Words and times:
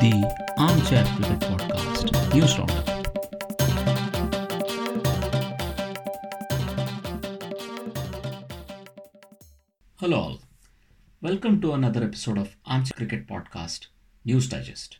the 0.00 0.12
Armchair 0.56 1.04
Cricket 1.14 1.40
Podcast 1.40 2.34
News 2.34 2.58
Roundup. 2.58 2.88
Hello, 9.96 10.18
all. 10.18 10.38
Welcome 11.20 11.60
to 11.60 11.74
another 11.74 12.02
episode 12.02 12.38
of 12.38 12.56
Armchair 12.64 12.96
Cricket 12.96 13.26
Podcast 13.26 13.88
News 14.24 14.48
Digest. 14.48 14.96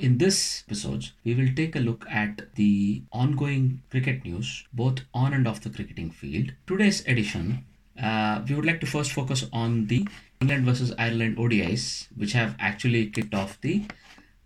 In 0.00 0.18
this 0.18 0.64
episode, 0.66 1.10
we 1.22 1.36
will 1.36 1.54
take 1.54 1.76
a 1.76 1.78
look 1.78 2.04
at 2.10 2.52
the 2.56 3.04
ongoing 3.12 3.82
cricket 3.90 4.24
news, 4.24 4.64
both 4.72 5.02
on 5.14 5.34
and 5.34 5.46
off 5.46 5.60
the 5.60 5.70
cricketing 5.70 6.10
field. 6.10 6.50
Today's 6.66 7.06
edition, 7.06 7.64
uh, 8.02 8.42
we 8.48 8.56
would 8.56 8.66
like 8.66 8.80
to 8.80 8.86
first 8.86 9.12
focus 9.12 9.44
on 9.52 9.86
the 9.86 10.08
England 10.40 10.64
versus 10.64 10.92
Ireland 10.98 11.36
ODIs, 11.36 12.08
which 12.16 12.32
have 12.32 12.56
actually 12.58 13.06
kicked 13.06 13.34
off 13.34 13.60
the 13.60 13.84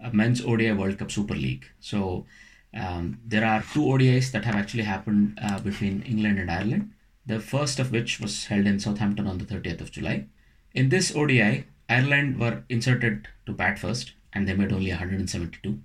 uh, 0.03 0.11
Men's 0.13 0.45
ODI 0.45 0.73
World 0.73 0.99
Cup 0.99 1.11
Super 1.11 1.35
League. 1.35 1.67
So, 1.81 2.27
um, 2.75 3.19
there 3.25 3.45
are 3.45 3.63
two 3.63 3.81
ODIs 3.81 4.31
that 4.33 4.45
have 4.45 4.55
actually 4.55 4.83
happened 4.83 5.39
uh, 5.43 5.61
between 5.61 6.03
England 6.03 6.39
and 6.39 6.51
Ireland. 6.51 6.93
The 7.25 7.41
first 7.41 7.79
of 7.79 7.91
which 7.91 8.21
was 8.21 8.47
held 8.47 8.67
in 8.67 8.79
Southampton 8.79 9.27
on 9.27 9.39
the 9.39 9.45
30th 9.45 9.81
of 9.81 9.91
July. 9.91 10.27
In 10.75 10.91
this 10.91 11.15
ODI, 11.17 11.65
Ireland 11.89 12.39
were 12.39 12.65
inserted 12.69 13.29
to 13.47 13.53
bat 13.53 13.79
first 13.79 14.13
and 14.33 14.47
they 14.47 14.55
made 14.55 14.73
only 14.73 14.91
172. 14.91 15.81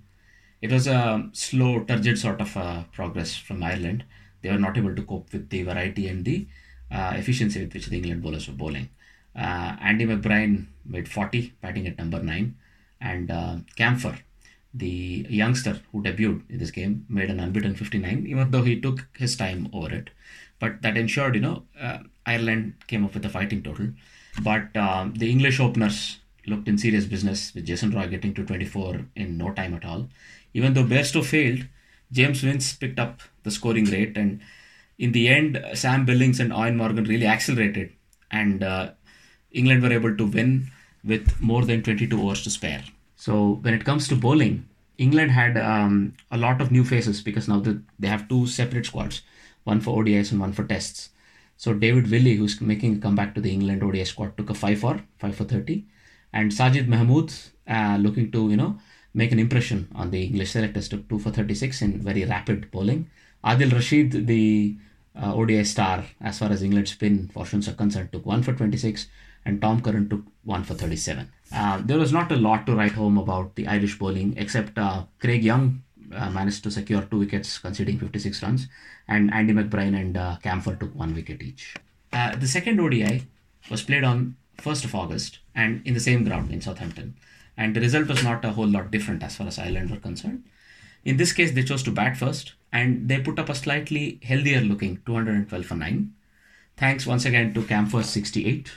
It 0.60 0.70
was 0.70 0.86
a 0.86 1.28
slow, 1.32 1.80
turgid 1.84 2.18
sort 2.18 2.40
of 2.40 2.56
uh, 2.56 2.84
progress 2.92 3.36
from 3.36 3.62
Ireland. 3.62 4.04
They 4.42 4.50
were 4.50 4.58
not 4.58 4.76
able 4.76 4.94
to 4.94 5.02
cope 5.02 5.32
with 5.32 5.48
the 5.48 5.62
variety 5.62 6.08
and 6.08 6.24
the 6.24 6.46
uh, 6.90 7.14
efficiency 7.16 7.60
with 7.60 7.74
which 7.74 7.86
the 7.86 7.96
England 7.96 8.22
bowlers 8.22 8.48
were 8.48 8.54
bowling. 8.54 8.90
Uh, 9.34 9.76
Andy 9.80 10.04
McBride 10.04 10.66
made 10.84 11.08
40, 11.08 11.54
batting 11.60 11.86
at 11.86 11.98
number 11.98 12.22
9, 12.22 12.54
and 13.02 13.30
uh, 13.30 13.56
Campher, 13.76 14.18
the 14.72 15.26
youngster 15.28 15.80
who 15.90 16.02
debuted 16.02 16.48
in 16.48 16.58
this 16.58 16.70
game, 16.70 17.04
made 17.08 17.30
an 17.30 17.40
unbeaten 17.40 17.74
59, 17.74 18.26
even 18.26 18.50
though 18.50 18.62
he 18.62 18.80
took 18.80 19.08
his 19.16 19.36
time 19.36 19.68
over 19.72 19.92
it. 19.92 20.10
But 20.58 20.82
that 20.82 20.96
ensured, 20.96 21.34
you 21.34 21.40
know, 21.40 21.64
uh, 21.80 21.98
Ireland 22.24 22.74
came 22.86 23.04
up 23.04 23.14
with 23.14 23.26
a 23.26 23.28
fighting 23.28 23.62
total. 23.62 23.88
But 24.42 24.74
um, 24.76 25.14
the 25.14 25.30
English 25.30 25.60
openers 25.60 26.20
looked 26.46 26.68
in 26.68 26.78
serious 26.78 27.04
business 27.04 27.54
with 27.54 27.66
Jason 27.66 27.90
Roy 27.90 28.08
getting 28.08 28.34
to 28.34 28.44
24 28.44 29.06
in 29.16 29.36
no 29.36 29.52
time 29.52 29.74
at 29.74 29.84
all. 29.84 30.08
Even 30.54 30.74
though 30.74 30.84
Bairstow 30.84 31.24
failed, 31.24 31.66
James 32.10 32.40
Vince 32.40 32.74
picked 32.74 32.98
up 32.98 33.20
the 33.42 33.50
scoring 33.50 33.86
rate, 33.86 34.16
and 34.16 34.40
in 34.98 35.12
the 35.12 35.28
end, 35.28 35.62
Sam 35.74 36.04
Billings 36.04 36.40
and 36.40 36.52
Eoin 36.52 36.76
Morgan 36.76 37.04
really 37.04 37.26
accelerated, 37.26 37.92
and 38.30 38.62
uh, 38.62 38.90
England 39.50 39.82
were 39.82 39.92
able 39.92 40.16
to 40.16 40.26
win 40.26 40.70
with 41.04 41.40
more 41.40 41.64
than 41.64 41.82
22 41.82 42.20
overs 42.20 42.42
to 42.44 42.50
spare. 42.50 42.84
So 43.16 43.58
when 43.62 43.74
it 43.74 43.84
comes 43.84 44.08
to 44.08 44.16
bowling, 44.16 44.68
England 44.98 45.30
had 45.30 45.56
um, 45.56 46.14
a 46.30 46.36
lot 46.36 46.60
of 46.60 46.70
new 46.70 46.84
faces 46.84 47.22
because 47.22 47.48
now 47.48 47.60
the, 47.60 47.82
they 47.98 48.08
have 48.08 48.28
two 48.28 48.46
separate 48.46 48.86
squads, 48.86 49.22
one 49.64 49.80
for 49.80 50.02
ODIs 50.02 50.30
and 50.30 50.40
one 50.40 50.52
for 50.52 50.64
tests. 50.64 51.10
So 51.56 51.74
David 51.74 52.10
Willey, 52.10 52.34
who's 52.34 52.60
making 52.60 52.96
a 52.96 52.98
comeback 52.98 53.34
to 53.34 53.40
the 53.40 53.52
England 53.52 53.82
ODI 53.82 54.04
squad, 54.04 54.36
took 54.36 54.50
a 54.50 54.54
5 54.54 54.78
for 54.80 55.00
5 55.18 55.34
for 55.36 55.44
30, 55.44 55.84
and 56.32 56.50
Sajid 56.50 56.88
Mahmood, 56.88 57.32
uh, 57.68 57.98
looking 58.00 58.30
to 58.32 58.50
you 58.50 58.56
know 58.56 58.78
make 59.14 59.32
an 59.32 59.38
impression 59.38 59.88
on 59.94 60.10
the 60.10 60.24
English 60.24 60.50
selectors, 60.50 60.88
took 60.88 61.08
2 61.08 61.18
for 61.18 61.30
36 61.30 61.82
in 61.82 62.00
very 62.00 62.24
rapid 62.24 62.70
bowling. 62.70 63.08
Adil 63.44 63.72
Rashid, 63.72 64.26
the 64.26 64.76
uh, 65.20 65.34
ODI 65.34 65.64
star, 65.64 66.04
as 66.20 66.38
far 66.38 66.50
as 66.50 66.62
England 66.62 66.88
spin 66.88 67.28
fortunes 67.28 67.68
are 67.68 67.74
concerned, 67.74 68.10
took 68.12 68.24
1 68.24 68.42
for 68.42 68.54
26, 68.54 69.06
and 69.44 69.60
Tom 69.60 69.80
Curran 69.80 70.08
took 70.08 70.22
1 70.44 70.64
for 70.64 70.74
37. 70.74 71.30
Uh, 71.54 71.82
there 71.84 71.98
was 71.98 72.12
not 72.12 72.32
a 72.32 72.36
lot 72.36 72.66
to 72.66 72.74
write 72.74 72.92
home 72.92 73.18
about 73.18 73.54
the 73.56 73.66
Irish 73.66 73.98
bowling, 73.98 74.34
except 74.36 74.78
uh, 74.78 75.04
Craig 75.18 75.44
Young 75.44 75.82
uh, 76.14 76.30
managed 76.30 76.62
to 76.64 76.70
secure 76.70 77.02
two 77.02 77.18
wickets, 77.18 77.58
conceding 77.58 77.98
56 77.98 78.42
runs, 78.42 78.68
and 79.08 79.32
Andy 79.32 79.52
McBride 79.52 79.98
and 79.98 80.16
uh, 80.16 80.36
Campher 80.42 80.78
took 80.78 80.94
one 80.94 81.14
wicket 81.14 81.42
each. 81.42 81.74
Uh, 82.12 82.34
the 82.36 82.48
second 82.48 82.80
ODI 82.80 83.26
was 83.70 83.82
played 83.82 84.04
on 84.04 84.36
1st 84.58 84.84
of 84.84 84.94
August 84.94 85.38
and 85.54 85.84
in 85.86 85.94
the 85.94 86.00
same 86.00 86.24
ground 86.24 86.52
in 86.52 86.60
Southampton, 86.60 87.16
and 87.56 87.74
the 87.74 87.80
result 87.80 88.08
was 88.08 88.22
not 88.22 88.44
a 88.44 88.52
whole 88.52 88.68
lot 88.68 88.90
different 88.90 89.22
as 89.22 89.36
far 89.36 89.46
as 89.46 89.58
Ireland 89.58 89.90
were 89.90 89.98
concerned. 89.98 90.44
In 91.04 91.16
this 91.16 91.32
case, 91.32 91.52
they 91.52 91.64
chose 91.64 91.82
to 91.84 91.90
bat 91.90 92.16
first, 92.16 92.52
and 92.72 93.08
they 93.08 93.20
put 93.20 93.38
up 93.38 93.48
a 93.48 93.54
slightly 93.54 94.20
healthier 94.22 94.60
looking 94.60 95.02
212 95.04 95.66
for 95.66 95.74
9. 95.74 96.14
Thanks 96.76 97.06
once 97.06 97.24
again 97.24 97.52
to 97.54 97.62
Campher's 97.62 98.08
68. 98.08 98.70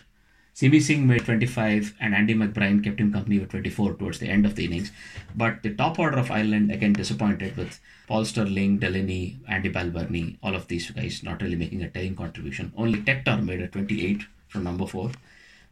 Simi 0.55 0.79
Singh 0.79 1.05
made 1.05 1.25
25 1.25 1.95
and 1.99 2.15
Andy 2.15 2.33
McBride 2.33 2.81
kept 2.81 3.01
him 3.01 3.11
company 3.11 3.39
with 3.39 3.49
24 3.49 3.95
towards 3.95 4.19
the 4.19 4.29
end 4.29 4.45
of 4.45 4.55
the 4.55 4.63
innings. 4.63 4.89
But 5.35 5.61
the 5.63 5.73
top 5.73 5.99
order 5.99 6.17
of 6.17 6.31
Ireland 6.31 6.71
again 6.71 6.93
disappointed 6.93 7.57
with 7.57 7.81
Paul 8.07 8.23
Stirling, 8.23 8.79
Delaney, 8.79 9.37
Andy 9.49 9.69
Balbirnie, 9.69 10.37
all 10.41 10.55
of 10.55 10.69
these 10.69 10.89
guys 10.91 11.23
not 11.23 11.41
really 11.41 11.57
making 11.57 11.83
a 11.83 11.89
telling 11.89 12.15
contribution. 12.15 12.71
Only 12.77 12.99
Tector 13.01 13.43
made 13.43 13.59
a 13.59 13.67
28 13.67 14.23
from 14.47 14.63
number 14.63 14.87
4. 14.87 15.11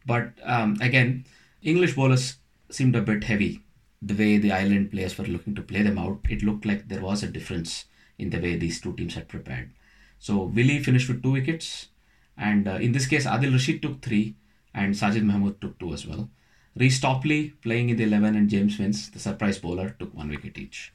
But 0.05 0.31
um, 0.43 0.77
again, 0.81 1.23
English 1.61 1.95
bowlers 1.95 2.35
seemed 2.69 2.97
a 2.97 3.01
bit 3.01 3.23
heavy. 3.23 3.61
The 4.01 4.15
way 4.15 4.37
the 4.37 4.51
Ireland 4.51 4.91
players 4.91 5.17
were 5.17 5.23
looking 5.23 5.55
to 5.55 5.61
play 5.61 5.83
them 5.83 5.97
out, 5.97 6.19
it 6.29 6.43
looked 6.43 6.65
like 6.65 6.89
there 6.89 7.01
was 7.01 7.23
a 7.23 7.27
difference 7.27 7.85
in 8.19 8.31
the 8.31 8.39
way 8.41 8.57
these 8.57 8.81
two 8.81 8.93
teams 8.97 9.15
had 9.15 9.29
prepared. 9.29 9.69
So 10.19 10.43
Willey 10.43 10.83
finished 10.83 11.07
with 11.07 11.23
two 11.23 11.31
wickets, 11.31 11.87
and 12.37 12.67
uh, 12.67 12.73
in 12.73 12.91
this 12.91 13.07
case, 13.07 13.25
Adil 13.25 13.53
Rashid 13.53 13.81
took 13.81 14.01
three, 14.01 14.35
and 14.73 14.93
Sajid 14.93 15.23
Mahmood 15.23 15.61
took 15.61 15.77
two 15.79 15.93
as 15.93 16.05
well. 16.05 16.29
Reece 16.75 16.99
Topley 16.99 17.49
playing 17.61 17.89
in 17.89 17.97
the 17.97 18.03
11 18.03 18.35
and 18.35 18.49
James 18.49 18.75
Vince, 18.75 19.09
the 19.09 19.19
surprise 19.19 19.59
bowler, 19.59 19.95
took 19.99 20.13
one 20.15 20.29
wicket 20.29 20.57
each. 20.57 20.91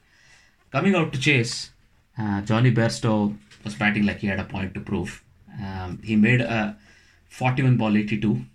Coming 0.71 0.95
out 0.95 1.13
to 1.13 1.19
chase, 1.19 1.71
uh, 2.17 2.41
Johnny 2.41 2.71
Bairstow 2.71 3.35
was 3.63 3.75
batting 3.75 4.05
like 4.05 4.19
he 4.19 4.27
had 4.27 4.39
a 4.39 4.43
point 4.43 4.73
to 4.73 4.81
prove. 4.81 5.23
Um, 5.61 5.99
he 6.03 6.15
made 6.15 6.41
a 6.41 6.77
41 7.29 7.77
ball 7.77 7.95
82 7.95 8.45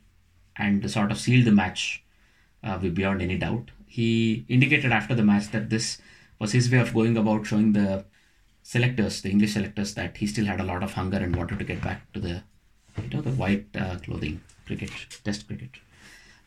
and 0.57 0.89
sort 0.91 1.11
of 1.11 1.19
sealed 1.19 1.47
the 1.47 1.53
match 1.53 2.05
uh, 2.63 2.79
beyond 2.79 3.23
any 3.23 3.39
doubt. 3.39 3.71
He 3.87 4.45
indicated 4.49 4.93
after 4.93 5.15
the 5.15 5.23
match 5.23 5.51
that 5.51 5.71
this 5.71 5.99
was 6.39 6.53
his 6.53 6.71
way 6.71 6.79
of 6.79 6.93
going 6.93 7.17
about 7.17 7.47
showing 7.47 7.73
the 7.73 8.05
selectors, 8.63 9.23
the 9.23 9.31
English 9.31 9.55
selectors, 9.55 9.95
that 9.95 10.17
he 10.17 10.27
still 10.27 10.47
had 10.47 10.61
a 10.61 10.65
lot 10.65 10.83
of 10.83 10.93
hunger 10.93 11.19
and 11.19 11.35
wanted 11.37 11.59
to 11.59 11.65
get 11.65 11.81
back 11.81 12.13
to 12.13 12.21
the, 12.21 12.43
you 13.03 13.11
know, 13.11 13.21
the 13.23 13.31
white 13.31 13.67
uh, 13.75 13.97
clothing 14.05 14.41
cricket, 14.67 14.91
Test 15.25 15.47
cricket. 15.47 15.71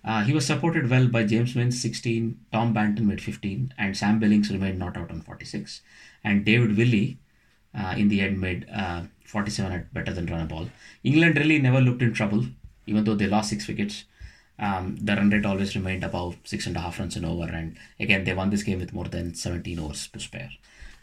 Uh, 0.03 0.23
he 0.23 0.33
was 0.33 0.45
supported 0.45 0.89
well 0.89 1.07
by 1.07 1.23
James 1.23 1.51
Vince 1.51 1.81
16, 1.81 2.39
Tom 2.51 2.73
Banton 2.73 3.01
made 3.01 3.21
15, 3.21 3.73
and 3.77 3.97
Sam 3.97 4.19
Billings 4.19 4.49
remained 4.51 4.79
not 4.79 4.95
out 4.95 5.11
on 5.11 5.21
46. 5.21 5.81
And 6.23 6.45
David 6.45 6.77
Willey, 6.77 7.17
uh, 7.77 7.93
in 7.97 8.07
the 8.07 8.21
end, 8.21 8.39
made 8.39 8.65
uh, 8.73 9.03
47 9.25 9.71
at 9.71 9.93
better 9.93 10.13
than 10.13 10.27
run 10.27 10.41
a 10.41 10.45
ball. 10.45 10.69
England 11.03 11.37
really 11.37 11.59
never 11.59 11.81
looked 11.81 12.01
in 12.01 12.13
trouble, 12.13 12.45
even 12.85 13.03
though 13.03 13.15
they 13.15 13.27
lost 13.27 13.49
six 13.49 13.67
wickets. 13.67 14.05
Um, 14.59 14.97
the 15.01 15.15
run 15.15 15.29
rate 15.29 15.45
always 15.45 15.75
remained 15.75 16.03
above 16.03 16.37
six 16.43 16.65
and 16.65 16.77
a 16.77 16.79
half 16.79 16.99
runs 16.99 17.15
an 17.15 17.25
over, 17.25 17.43
and 17.43 17.77
again, 17.99 18.23
they 18.23 18.33
won 18.33 18.49
this 18.49 18.63
game 18.63 18.79
with 18.79 18.93
more 18.93 19.05
than 19.05 19.35
17 19.35 19.77
overs 19.77 20.07
to 20.07 20.19
spare. 20.19 20.49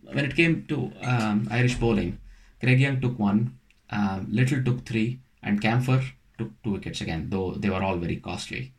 When 0.03 0.25
it 0.25 0.35
came 0.35 0.65
to 0.69 0.93
um, 1.03 1.47
Irish 1.51 1.77
bowling, 1.77 2.19
Craig 2.61 2.81
Young 2.81 3.01
took 3.01 3.19
one, 3.19 3.59
um, 3.91 4.27
Little 4.31 4.63
took 4.65 4.85
three, 4.85 5.21
and 5.45 5.61
Campher 5.61 6.03
took 6.39 6.51
two 6.63 6.73
wickets 6.73 7.01
again, 7.01 7.29
though 7.31 7.53
they 7.53 7.71
were 7.71 7.83
all 7.83 7.97
very 7.97 8.17
costly. 8.17 8.73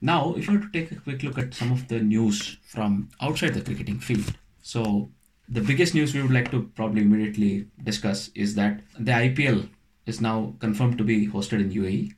Now, 0.00 0.34
if 0.34 0.46
you 0.46 0.54
were 0.54 0.66
to 0.66 0.70
take 0.70 0.92
a 0.92 0.96
quick 0.96 1.22
look 1.22 1.38
at 1.38 1.54
some 1.54 1.72
of 1.72 1.88
the 1.88 2.00
news 2.00 2.58
from 2.62 3.08
outside 3.22 3.54
the 3.54 3.62
cricketing 3.62 4.00
field, 4.00 4.34
so 4.60 5.08
the 5.48 5.60
biggest 5.60 5.94
news 5.94 6.14
we 6.14 6.20
would 6.22 6.32
like 6.32 6.50
to 6.50 6.70
probably 6.74 7.02
immediately 7.02 7.68
discuss 7.82 8.30
is 8.34 8.54
that 8.56 8.80
the 8.98 9.12
IPL 9.12 9.68
is 10.04 10.20
now 10.20 10.54
confirmed 10.58 10.98
to 10.98 11.04
be 11.04 11.26
hosted 11.28 11.60
in 11.60 11.70
UAE, 11.70 12.12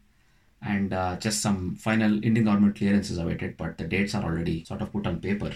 and 0.63 0.93
uh, 0.93 1.17
just 1.17 1.41
some 1.43 1.77
final 1.77 2.15
Indian 2.25 2.47
government 2.47 2.77
clearances 2.77 3.19
awaited, 3.19 3.57
but 3.57 3.79
the 3.79 3.85
dates 3.85 4.15
are 4.15 4.25
already 4.25 4.65
sort 4.65 4.81
of 4.81 4.91
put 4.93 5.07
on 5.07 5.21
paper. 5.21 5.53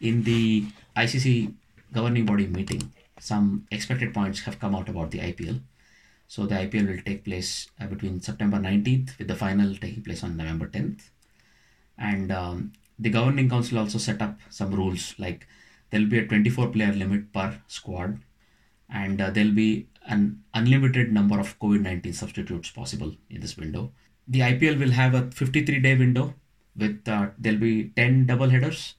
In 0.00 0.24
the 0.24 0.66
ICC 0.96 1.54
governing 1.92 2.26
body 2.26 2.46
meeting, 2.46 2.92
some 3.20 3.66
expected 3.70 4.12
points 4.12 4.40
have 4.40 4.58
come 4.58 4.74
out 4.74 4.88
about 4.88 5.12
the 5.12 5.20
IPL. 5.20 5.60
So 6.32 6.46
the 6.46 6.54
IPL 6.54 6.88
will 6.88 7.02
take 7.04 7.24
place 7.24 7.68
uh, 7.78 7.86
between 7.88 8.22
September 8.22 8.56
19th, 8.56 9.18
with 9.18 9.28
the 9.28 9.34
final 9.34 9.74
taking 9.76 10.02
place 10.02 10.24
on 10.24 10.38
November 10.38 10.66
10th. 10.66 11.10
And 11.98 12.32
um, 12.32 12.72
the 12.98 13.10
governing 13.10 13.50
council 13.50 13.78
also 13.78 13.98
set 13.98 14.22
up 14.22 14.38
some 14.48 14.74
rules 14.74 15.14
like 15.18 15.46
there'll 15.90 16.08
be 16.08 16.20
a 16.20 16.26
24 16.26 16.68
player 16.68 16.94
limit 16.94 17.34
per 17.34 17.60
squad, 17.68 18.20
and 18.88 19.20
uh, 19.20 19.28
there'll 19.28 19.52
be 19.52 19.88
an 20.06 20.42
unlimited 20.54 21.12
number 21.12 21.38
of 21.38 21.58
COVID 21.58 21.82
19 21.82 22.14
substitutes 22.14 22.70
possible 22.70 23.14
in 23.28 23.42
this 23.42 23.58
window. 23.58 23.92
The 24.26 24.40
IPL 24.40 24.78
will 24.78 24.92
have 24.92 25.12
a 25.12 25.30
53 25.30 25.80
day 25.80 25.94
window 25.98 26.32
with 26.74 27.06
uh, 27.06 27.26
there'll 27.36 27.58
be 27.58 27.90
10 27.90 28.24
double 28.24 28.48
headers. 28.48 28.94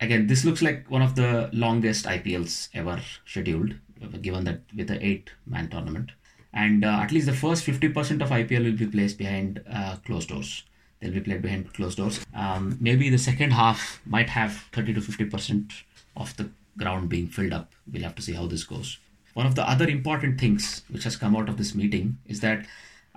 Again, 0.00 0.26
this 0.26 0.44
looks 0.44 0.62
like 0.62 0.90
one 0.90 1.02
of 1.02 1.14
the 1.14 1.48
longest 1.52 2.06
IPLs 2.06 2.70
ever 2.74 3.00
scheduled, 3.24 3.74
given 4.20 4.42
that 4.46 4.62
with 4.74 4.88
the 4.88 4.98
eight 5.06 5.30
man 5.46 5.68
tournament. 5.68 6.10
And 6.52 6.84
uh, 6.84 7.00
at 7.02 7.12
least 7.12 7.26
the 7.26 7.32
first 7.32 7.64
50% 7.66 8.22
of 8.22 8.28
IPL 8.28 8.64
will 8.64 8.76
be 8.76 8.86
placed 8.86 9.18
behind 9.18 9.62
uh, 9.70 9.96
closed 10.04 10.28
doors. 10.28 10.64
They'll 11.00 11.12
be 11.12 11.20
played 11.20 11.42
behind 11.42 11.72
closed 11.72 11.96
doors. 11.96 12.24
Um, 12.34 12.76
maybe 12.80 13.08
the 13.10 13.18
second 13.18 13.52
half 13.52 14.00
might 14.04 14.28
have 14.28 14.68
30 14.72 14.94
to 14.94 15.00
50 15.00 15.24
percent 15.26 15.72
of 16.16 16.36
the 16.36 16.50
ground 16.78 17.08
being 17.08 17.26
filled 17.26 17.52
up. 17.52 17.72
We'll 17.90 18.02
have 18.02 18.14
to 18.16 18.22
see 18.22 18.32
how 18.32 18.46
this 18.46 18.64
goes. 18.64 18.98
One 19.34 19.46
of 19.46 19.54
the 19.54 19.68
other 19.68 19.88
important 19.88 20.38
things 20.38 20.82
which 20.90 21.04
has 21.04 21.16
come 21.16 21.34
out 21.34 21.48
of 21.48 21.56
this 21.56 21.74
meeting 21.74 22.18
is 22.26 22.40
that 22.40 22.66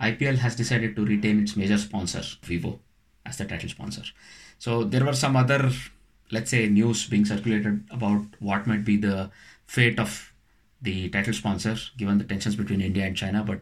IPL 0.02 0.38
has 0.38 0.56
decided 0.56 0.96
to 0.96 1.06
retain 1.06 1.42
its 1.42 1.56
major 1.56 1.78
sponsor, 1.78 2.24
Vivo, 2.44 2.80
as 3.26 3.38
the 3.38 3.46
title 3.46 3.70
sponsor. 3.70 4.04
So 4.60 4.84
there 4.84 5.06
were 5.06 5.14
some 5.14 5.36
other, 5.36 5.72
let's 6.32 6.52
say, 6.52 6.68
news 6.68 7.08
being 7.08 7.26
circulated 7.26 7.84
about 7.92 8.26
what 8.40 8.68
might 8.68 8.86
be 8.86 8.98
the 8.98 9.30
fate 9.68 10.00
of 10.00 10.34
the 10.86 11.10
title 11.10 11.34
sponsor 11.34 11.76
given 11.98 12.18
the 12.18 12.24
tensions 12.24 12.56
between 12.56 12.80
India 12.80 13.06
and 13.06 13.18
China, 13.18 13.44
but 13.44 13.60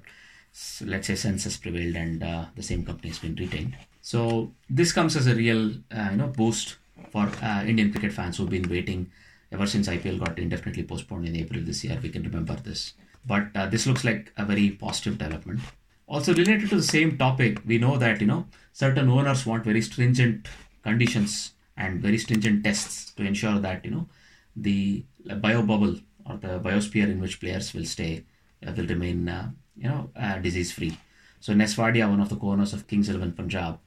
let's 0.85 1.07
say 1.07 1.15
sense 1.15 1.45
has 1.45 1.57
prevailed 1.57 1.95
and 1.95 2.21
uh, 2.21 2.45
the 2.55 2.61
same 2.61 2.85
company 2.85 3.09
has 3.09 3.19
been 3.19 3.35
retained. 3.35 3.75
So 4.01 4.51
this 4.69 4.91
comes 4.91 5.15
as 5.15 5.27
a 5.27 5.35
real, 5.35 5.71
uh, 5.91 6.09
you 6.11 6.17
know, 6.17 6.27
boost 6.27 6.75
for 7.09 7.31
uh, 7.41 7.63
Indian 7.65 7.91
cricket 7.91 8.13
fans 8.13 8.37
who've 8.37 8.49
been 8.49 8.69
waiting 8.69 9.11
ever 9.51 9.65
since 9.65 9.87
IPL 9.87 10.19
got 10.19 10.37
indefinitely 10.37 10.83
postponed 10.83 11.27
in 11.27 11.35
April 11.35 11.61
this 11.63 11.83
year. 11.83 11.97
We 12.01 12.09
can 12.09 12.23
remember 12.23 12.55
this, 12.55 12.93
but 13.25 13.47
uh, 13.55 13.67
this 13.67 13.87
looks 13.87 14.03
like 14.03 14.31
a 14.37 14.45
very 14.45 14.69
positive 14.71 15.17
development. 15.17 15.61
Also 16.07 16.33
related 16.33 16.69
to 16.69 16.75
the 16.75 16.83
same 16.83 17.17
topic, 17.17 17.59
we 17.65 17.77
know 17.77 17.97
that 17.97 18.21
you 18.21 18.27
know 18.27 18.45
certain 18.73 19.09
owners 19.09 19.45
want 19.45 19.63
very 19.63 19.81
stringent 19.81 20.47
conditions 20.83 21.53
and 21.77 22.01
very 22.01 22.17
stringent 22.17 22.63
tests 22.63 23.11
to 23.13 23.23
ensure 23.23 23.57
that 23.59 23.85
you 23.85 23.91
know 23.91 24.07
the 24.55 25.03
bio 25.37 25.61
bubble 25.61 25.95
or 26.25 26.37
the 26.37 26.59
biosphere 26.59 27.09
in 27.09 27.19
which 27.21 27.39
players 27.39 27.73
will 27.73 27.85
stay 27.85 28.23
uh, 28.65 28.71
will 28.75 28.87
remain 28.87 29.27
uh, 29.27 29.49
you 29.75 29.89
know 29.89 30.09
uh, 30.15 30.37
disease 30.39 30.71
free. 30.71 30.97
So 31.39 31.53
Ness 31.53 31.75
Wadia, 31.75 32.09
one 32.09 32.21
of 32.21 32.29
the 32.29 32.37
co-owners 32.37 32.73
of 32.73 32.87
Kings 32.87 33.09
Eleven 33.09 33.33
Punjab, 33.33 33.79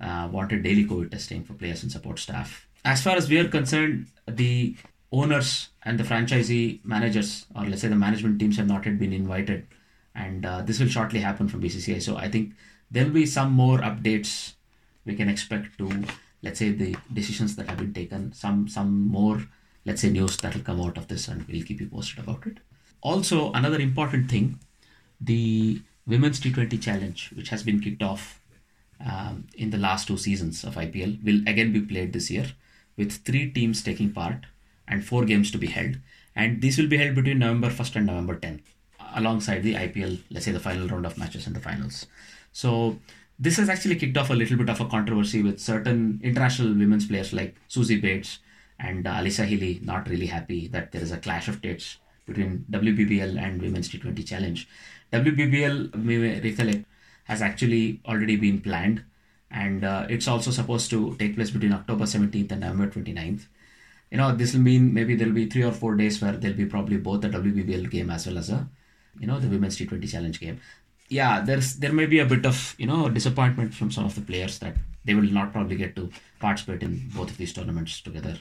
wanted 0.00 0.62
daily 0.62 0.84
COVID 0.84 1.10
testing 1.10 1.42
for 1.44 1.54
players 1.54 1.82
and 1.82 1.90
support 1.90 2.18
staff. 2.18 2.66
As 2.84 3.02
far 3.02 3.16
as 3.16 3.28
we 3.28 3.38
are 3.38 3.48
concerned, 3.48 4.06
the 4.26 4.76
owners 5.12 5.68
and 5.82 5.98
the 5.98 6.04
franchisee 6.04 6.84
managers, 6.84 7.46
or 7.54 7.66
let's 7.66 7.82
say 7.82 7.88
the 7.88 7.96
management 7.96 8.40
teams, 8.40 8.56
have 8.56 8.66
not 8.66 8.86
yet 8.86 8.98
been 8.98 9.12
invited, 9.12 9.66
and 10.14 10.44
uh, 10.46 10.62
this 10.62 10.80
will 10.80 10.88
shortly 10.88 11.20
happen 11.20 11.48
from 11.48 11.62
BCCI. 11.62 12.02
So 12.02 12.16
I 12.16 12.28
think 12.28 12.54
there 12.90 13.04
will 13.04 13.12
be 13.12 13.26
some 13.26 13.52
more 13.52 13.78
updates 13.78 14.54
we 15.04 15.14
can 15.14 15.28
expect 15.28 15.78
to, 15.78 16.04
let's 16.42 16.58
say, 16.58 16.70
the 16.70 16.96
decisions 17.12 17.56
that 17.56 17.68
have 17.68 17.78
been 17.78 17.92
taken. 17.92 18.32
Some 18.32 18.68
some 18.68 19.06
more, 19.08 19.42
let's 19.84 20.02
say, 20.02 20.10
news 20.10 20.36
that 20.38 20.54
will 20.54 20.62
come 20.62 20.80
out 20.80 20.96
of 20.96 21.08
this, 21.08 21.28
and 21.28 21.46
we'll 21.48 21.64
keep 21.64 21.80
you 21.80 21.88
posted 21.88 22.20
about 22.20 22.46
it. 22.46 22.58
Also, 23.00 23.52
another 23.52 23.80
important 23.80 24.30
thing, 24.30 24.58
the 25.20 25.80
Women's 26.06 26.40
T20 26.40 26.80
Challenge, 26.80 27.30
which 27.34 27.48
has 27.48 27.62
been 27.62 27.80
kicked 27.80 28.02
off 28.02 28.40
um, 29.04 29.46
in 29.56 29.70
the 29.70 29.78
last 29.78 30.06
two 30.06 30.16
seasons 30.16 30.64
of 30.64 30.74
IPL 30.74 31.24
will 31.24 31.40
again 31.48 31.72
be 31.72 31.80
played 31.80 32.12
this 32.12 32.30
year 32.30 32.46
with 32.96 33.24
three 33.24 33.50
teams 33.50 33.82
taking 33.82 34.12
part 34.12 34.46
and 34.86 35.04
four 35.04 35.24
games 35.24 35.50
to 35.50 35.58
be 35.58 35.66
held. 35.66 35.96
And 36.34 36.62
this 36.62 36.78
will 36.78 36.88
be 36.88 36.98
held 36.98 37.14
between 37.14 37.38
November 37.38 37.68
1st 37.68 37.96
and 37.96 38.06
November 38.06 38.36
10th 38.36 38.62
alongside 39.14 39.62
the 39.62 39.74
IPL, 39.74 40.20
let's 40.30 40.44
say 40.44 40.52
the 40.52 40.60
final 40.60 40.88
round 40.88 41.04
of 41.04 41.18
matches 41.18 41.46
and 41.46 41.54
the 41.54 41.60
finals. 41.60 42.06
So 42.52 42.98
this 43.38 43.56
has 43.56 43.68
actually 43.68 43.96
kicked 43.96 44.16
off 44.16 44.30
a 44.30 44.34
little 44.34 44.56
bit 44.56 44.70
of 44.70 44.80
a 44.80 44.86
controversy 44.86 45.42
with 45.42 45.60
certain 45.60 46.20
international 46.22 46.68
women's 46.68 47.06
players 47.06 47.32
like 47.32 47.56
Suzie 47.68 48.00
Bates 48.00 48.38
and 48.82 49.06
uh, 49.06 49.14
Alyssa 49.14 49.46
Healy 49.46 49.80
not 49.82 50.08
really 50.08 50.26
happy 50.26 50.66
that 50.68 50.92
there 50.92 51.02
is 51.02 51.12
a 51.12 51.18
clash 51.18 51.48
of 51.48 51.62
dates 51.62 51.98
between 52.26 52.64
WBBL 52.70 53.38
and 53.38 53.60
Women's 53.62 53.88
T20 53.88 54.26
Challenge. 54.26 54.68
WBBL, 55.12 55.94
may 55.94 56.40
recollect, 56.40 56.84
has 57.24 57.42
actually 57.42 58.00
already 58.06 58.36
been 58.36 58.60
planned 58.60 59.04
and 59.50 59.84
uh, 59.84 60.06
it's 60.08 60.26
also 60.26 60.50
supposed 60.50 60.90
to 60.90 61.14
take 61.16 61.34
place 61.36 61.50
between 61.50 61.72
October 61.72 62.04
17th 62.04 62.50
and 62.50 62.60
November 62.60 62.88
29th. 62.88 63.46
You 64.10 64.18
know, 64.18 64.34
this 64.34 64.54
will 64.54 64.60
mean 64.60 64.92
maybe 64.92 65.14
there'll 65.14 65.34
be 65.34 65.46
three 65.46 65.62
or 65.62 65.72
four 65.72 65.94
days 65.94 66.20
where 66.20 66.32
there'll 66.32 66.56
be 66.56 66.66
probably 66.66 66.96
both 66.96 67.20
the 67.20 67.28
WBBL 67.28 67.90
game 67.90 68.10
as 68.10 68.26
well 68.26 68.38
as 68.38 68.50
a, 68.50 68.68
you 69.20 69.26
know, 69.26 69.38
the 69.38 69.48
Women's 69.48 69.78
T20 69.78 70.10
Challenge 70.10 70.40
game. 70.40 70.60
Yeah, 71.08 71.40
there's 71.40 71.74
there 71.76 71.92
may 71.92 72.06
be 72.06 72.20
a 72.20 72.26
bit 72.26 72.46
of 72.46 72.74
you 72.78 72.86
know 72.86 73.10
disappointment 73.10 73.74
from 73.74 73.90
some 73.90 74.06
of 74.06 74.14
the 74.14 74.22
players 74.22 74.58
that 74.60 74.76
they 75.04 75.14
will 75.14 75.30
not 75.30 75.52
probably 75.52 75.76
get 75.76 75.94
to 75.96 76.10
participate 76.40 76.82
in 76.82 77.10
both 77.14 77.30
of 77.30 77.36
these 77.36 77.52
tournaments 77.52 78.00
together. 78.00 78.38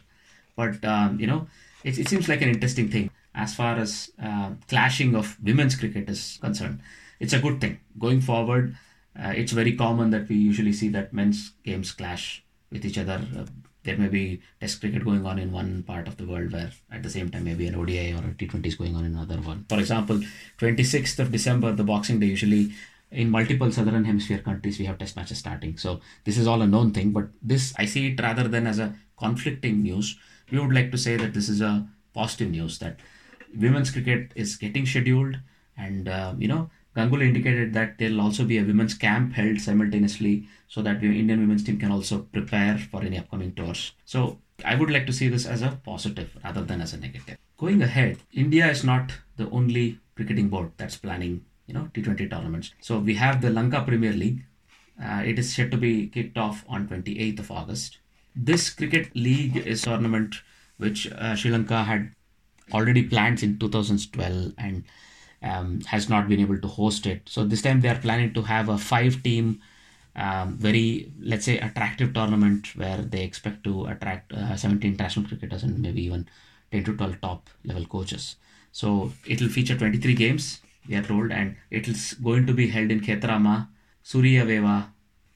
But 0.56 0.84
um, 0.86 1.20
you 1.20 1.28
know, 1.28 1.48
it, 1.84 1.98
it 2.00 2.08
seems 2.08 2.28
like 2.28 2.42
an 2.42 2.50
interesting 2.50 2.90
thing 2.90 3.10
as 3.34 3.56
far 3.56 3.78
as 3.78 4.12
uh, 4.22 4.52
clashing 4.68 5.16
of 5.16 5.38
women's 5.42 5.76
cricket 5.76 6.10
is 6.10 6.38
concerned 6.42 6.82
it's 7.22 7.34
a 7.34 7.40
good 7.40 7.62
thing. 7.62 7.80
Going 8.00 8.20
forward, 8.20 8.76
uh, 9.18 9.34
it's 9.36 9.52
very 9.54 9.78
common 9.78 10.10
that 10.10 10.28
we 10.28 10.36
usually 10.36 10.74
see 10.74 10.90
that 10.90 11.14
men's 11.14 11.52
games 11.64 11.92
clash 11.92 12.44
with 12.72 12.84
each 12.84 12.98
other. 12.98 13.22
Uh, 13.38 13.46
there 13.84 13.98
may 13.98 14.08
be 14.08 14.42
test 14.60 14.82
cricket 14.82 15.06
going 15.06 15.26
on 15.26 15.40
in 15.40 15.52
one 15.52 15.84
part 15.84 16.08
of 16.08 16.18
the 16.18 16.26
world 16.26 16.52
where 16.52 16.72
at 16.92 17.04
the 17.04 17.10
same 17.10 17.30
time 17.30 17.44
maybe 17.44 17.68
an 17.68 17.76
ODI 17.76 18.14
or 18.14 18.20
a 18.20 18.34
T20 18.34 18.66
is 18.66 18.76
going 18.76 18.96
on 18.96 19.06
in 19.06 19.16
another 19.16 19.38
one. 19.38 19.66
For 19.70 19.80
example, 19.80 20.20
26th 20.58 21.20
of 21.20 21.32
December, 21.32 21.72
the 21.74 21.84
Boxing 21.84 22.20
Day, 22.20 22.28
usually 22.28 22.74
in 23.12 23.30
multiple 23.30 23.72
southern 23.72 24.06
hemisphere 24.06 24.40
countries 24.40 24.80
we 24.80 24.86
have 24.86 24.98
test 24.98 25.16
matches 25.16 25.38
starting. 25.38 25.78
So 25.78 26.02
this 26.24 26.38
is 26.38 26.48
all 26.48 26.62
a 26.62 26.68
known 26.68 26.92
thing, 26.92 27.12
but 27.12 27.28
this 27.42 27.74
I 27.78 27.86
see 27.86 28.08
it 28.14 28.20
rather 28.20 28.48
than 28.48 28.66
as 28.66 28.80
a 28.80 28.96
conflicting 29.18 29.84
news. 29.84 30.18
We 30.52 30.60
would 30.60 30.74
like 30.74 30.92
to 30.92 30.98
say 30.98 31.16
that 31.18 31.34
this 31.34 31.50
is 31.50 31.62
a 31.62 31.88
positive 32.14 32.52
news 32.52 32.80
that 32.80 33.00
women's 33.58 33.92
cricket 33.92 34.32
is 34.36 34.56
getting 34.58 34.86
scheduled 34.86 35.38
and 35.78 36.08
uh, 36.08 36.34
you 36.38 36.48
know 36.48 36.70
Ganguly 36.96 37.28
indicated 37.28 37.74
that 37.74 37.98
there'll 37.98 38.20
also 38.20 38.44
be 38.44 38.58
a 38.58 38.64
women's 38.64 38.94
camp 38.94 39.34
held 39.34 39.62
simultaneously 39.62 40.48
so 40.68 40.82
that 40.82 41.00
the 41.00 41.08
Indian 41.08 41.40
women's 41.40 41.64
team 41.64 41.80
can 41.80 41.92
also 41.92 42.20
prepare 42.20 42.78
for 42.78 43.02
any 43.02 43.18
upcoming 43.18 43.54
tours. 43.54 43.94
So 44.04 44.40
I 44.66 44.76
would 44.76 44.92
like 44.92 45.06
to 45.08 45.14
see 45.14 45.30
this 45.30 45.46
as 45.46 45.62
a 45.62 45.80
positive 45.86 46.38
rather 46.44 46.64
than 46.64 46.82
as 46.82 46.94
a 46.94 46.98
negative. 46.98 47.38
Going 47.58 47.82
ahead, 47.82 48.18
India 48.34 48.70
is 48.70 48.84
not 48.84 49.14
the 49.38 49.50
only 49.52 50.00
cricketing 50.16 50.50
board 50.50 50.72
that's 50.76 50.98
planning, 50.98 51.46
you 51.66 51.74
know, 51.74 51.90
T20 51.94 52.30
tournaments. 52.30 52.74
So 52.82 53.00
we 53.00 53.16
have 53.16 53.42
the 53.42 53.50
Lanka 53.50 53.84
Premier 53.84 54.14
League. 54.14 54.44
Uh, 55.02 55.24
it 55.26 55.40
is 55.40 55.54
set 55.54 55.72
to 55.72 55.78
be 55.78 56.08
kicked 56.08 56.38
off 56.38 56.66
on 56.68 56.90
28th 56.90 57.40
of 57.40 57.52
August. 57.52 58.00
This 58.36 58.70
cricket 58.70 59.16
league 59.16 59.58
is 59.58 59.82
tournament 59.82 60.36
which 60.78 61.12
uh, 61.12 61.36
Sri 61.36 61.52
Lanka 61.52 61.84
had 61.84 62.14
already 62.74 63.04
planned 63.04 63.44
in 63.44 63.60
2012 63.60 64.54
and 64.58 64.84
um, 65.44 65.82
has 65.82 66.10
not 66.10 66.28
been 66.28 66.40
able 66.40 66.60
to 66.60 66.68
host 66.68 67.06
it. 67.06 67.22
So 67.26 67.44
this 67.44 67.62
time 67.62 67.82
they 67.82 67.90
are 67.90 68.00
planning 68.00 68.34
to 68.34 68.42
have 68.44 68.70
a 68.70 68.78
five 68.78 69.22
team, 69.24 69.62
um, 70.16 70.58
very 70.58 71.12
let's 71.20 71.46
say 71.46 71.60
attractive 71.60 72.14
tournament 72.14 72.76
where 72.76 72.98
they 72.98 73.24
expect 73.24 73.64
to 73.66 73.86
attract 73.86 74.34
uh, 74.34 74.56
17 74.56 74.92
international 74.92 75.28
cricketers 75.28 75.64
and 75.64 75.80
maybe 75.80 76.04
even 76.04 76.28
10 76.72 76.84
to 76.86 76.98
12 76.98 77.22
top 77.22 77.50
level 77.66 77.86
coaches. 77.86 78.36
So 78.72 79.12
it 79.28 79.42
will 79.42 79.50
feature 79.50 79.78
23 79.78 80.14
games, 80.14 80.62
we 80.88 80.96
are 80.96 81.04
told, 81.04 81.32
and 81.32 81.58
it 81.70 81.88
is 81.88 82.14
going 82.14 82.48
to 82.48 82.54
be 82.54 82.68
held 82.68 82.90
in 82.90 83.02
Khettarama, 83.02 83.68
Sooriyawewa, 84.06 84.88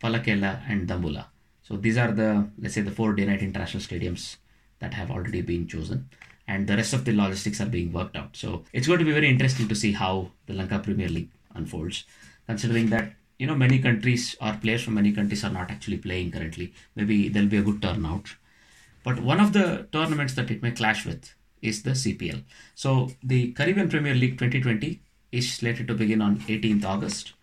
Pallekele, 0.02 0.62
and 0.70 0.88
Dambulla. 0.88 1.26
So 1.68 1.78
these 1.78 1.98
are 1.98 2.12
the 2.12 2.48
let's 2.60 2.76
say 2.76 2.82
the 2.82 2.92
four 2.92 3.14
day 3.14 3.26
night 3.26 3.42
international 3.42 3.82
stadiums 3.82 4.38
that 4.80 4.94
have 4.94 5.10
already 5.10 5.42
been 5.42 5.68
chosen 5.68 6.10
and 6.48 6.68
the 6.68 6.76
rest 6.78 6.94
of 6.94 7.06
the 7.06 7.12
logistics 7.12 7.60
are 7.60 7.66
being 7.66 7.92
worked 7.92 8.16
out. 8.16 8.36
So 8.36 8.64
it's 8.72 8.88
going 8.88 9.00
to 9.00 9.06
be 9.06 9.12
very 9.12 9.30
interesting 9.30 9.68
to 9.68 9.76
see 9.76 9.94
how 9.94 10.32
the 10.46 10.54
Lanka 10.54 10.80
Premier 10.80 11.10
League 11.10 11.32
unfolds, 11.56 12.04
considering 12.46 12.90
that 12.92 13.14
you 13.40 13.48
know 13.48 13.56
many 13.56 13.80
countries 13.80 14.36
or 14.40 14.54
players 14.62 14.84
from 14.84 14.94
many 14.94 15.12
countries 15.12 15.44
are 15.44 15.52
not 15.52 15.72
actually 15.72 15.98
playing 15.98 16.32
currently. 16.32 16.74
Maybe 16.96 17.30
there'll 17.30 17.50
be 17.50 17.58
a 17.58 17.64
good 17.64 17.82
turnout. 17.82 18.36
But 19.04 19.22
one 19.22 19.40
of 19.40 19.54
the 19.54 19.88
tournaments 19.92 20.34
that 20.36 20.52
it 20.52 20.62
may 20.62 20.72
clash 20.72 21.06
with 21.06 21.34
is 21.62 21.84
the 21.84 21.92
CPL. 21.92 22.44
So 22.76 23.10
the 23.24 23.52
Caribbean 23.54 23.90
Premier 23.90 24.14
League 24.14 24.38
2020 24.38 25.02
is 25.32 25.52
slated 25.52 25.88
to 25.88 25.96
begin 25.96 26.22
on 26.22 26.40
18th 26.42 26.86
August, 26.86 27.34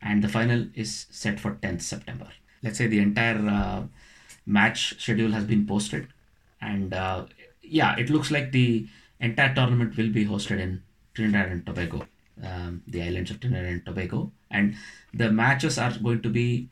and 0.00 0.22
the 0.22 0.28
final 0.28 0.66
is 0.74 1.06
set 1.10 1.40
for 1.40 1.54
10th 1.56 1.82
September. 1.82 2.28
Let's 2.62 2.78
say 2.78 2.86
the 2.86 3.00
entire 3.00 3.38
uh, 3.48 3.82
match 4.46 5.00
schedule 5.00 5.32
has 5.32 5.44
been 5.44 5.66
posted, 5.66 6.08
and 6.60 6.94
uh, 6.94 7.26
yeah, 7.62 7.96
it 7.96 8.10
looks 8.10 8.30
like 8.30 8.52
the 8.52 8.86
entire 9.20 9.54
tournament 9.54 9.96
will 9.96 10.10
be 10.10 10.26
hosted 10.26 10.60
in 10.60 10.82
Trinidad 11.14 11.50
and 11.50 11.66
Tobago, 11.66 12.06
um, 12.42 12.82
the 12.86 13.02
islands 13.02 13.30
of 13.30 13.40
Trinidad 13.40 13.66
and 13.66 13.84
Tobago, 13.84 14.30
and 14.50 14.76
the 15.14 15.30
matches 15.30 15.78
are 15.78 15.92
going 16.02 16.22
to 16.22 16.28
be 16.28 16.68